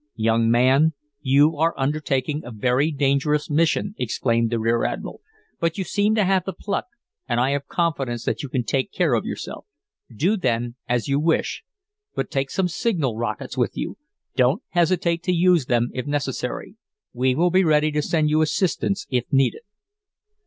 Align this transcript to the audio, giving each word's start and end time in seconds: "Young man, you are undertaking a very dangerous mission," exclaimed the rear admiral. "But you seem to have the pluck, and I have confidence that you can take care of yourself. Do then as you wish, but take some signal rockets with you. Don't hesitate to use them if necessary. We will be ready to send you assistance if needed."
"Young 0.15 0.49
man, 0.49 0.93
you 1.21 1.57
are 1.57 1.75
undertaking 1.77 2.41
a 2.43 2.49
very 2.49 2.89
dangerous 2.89 3.51
mission," 3.51 3.93
exclaimed 3.99 4.49
the 4.49 4.59
rear 4.59 4.83
admiral. 4.83 5.21
"But 5.59 5.77
you 5.77 5.83
seem 5.83 6.15
to 6.15 6.23
have 6.25 6.43
the 6.45 6.53
pluck, 6.53 6.85
and 7.29 7.39
I 7.39 7.51
have 7.51 7.67
confidence 7.67 8.25
that 8.25 8.41
you 8.41 8.49
can 8.49 8.63
take 8.63 8.91
care 8.91 9.13
of 9.13 9.25
yourself. 9.25 9.67
Do 10.11 10.37
then 10.37 10.73
as 10.89 11.07
you 11.07 11.19
wish, 11.19 11.63
but 12.15 12.31
take 12.31 12.49
some 12.49 12.67
signal 12.67 13.15
rockets 13.15 13.55
with 13.55 13.77
you. 13.77 13.99
Don't 14.35 14.63
hesitate 14.69 15.21
to 15.25 15.31
use 15.33 15.67
them 15.67 15.91
if 15.93 16.07
necessary. 16.07 16.77
We 17.13 17.35
will 17.35 17.51
be 17.51 17.63
ready 17.63 17.91
to 17.91 18.01
send 18.01 18.27
you 18.31 18.41
assistance 18.41 19.05
if 19.11 19.25
needed." 19.31 19.61